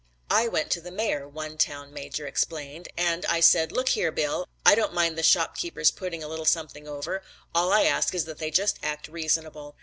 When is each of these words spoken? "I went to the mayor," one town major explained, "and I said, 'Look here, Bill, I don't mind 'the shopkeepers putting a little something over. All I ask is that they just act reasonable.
"I 0.31 0.47
went 0.47 0.71
to 0.71 0.81
the 0.81 0.89
mayor," 0.89 1.27
one 1.27 1.59
town 1.59 1.93
major 1.93 2.25
explained, 2.25 2.89
"and 2.97 3.23
I 3.27 3.39
said, 3.39 3.71
'Look 3.71 3.89
here, 3.89 4.11
Bill, 4.11 4.47
I 4.65 4.73
don't 4.73 4.95
mind 4.95 5.15
'the 5.15 5.21
shopkeepers 5.21 5.91
putting 5.91 6.23
a 6.23 6.27
little 6.27 6.43
something 6.43 6.87
over. 6.87 7.21
All 7.53 7.71
I 7.71 7.83
ask 7.83 8.15
is 8.15 8.25
that 8.25 8.39
they 8.39 8.49
just 8.49 8.79
act 8.81 9.07
reasonable. 9.07 9.75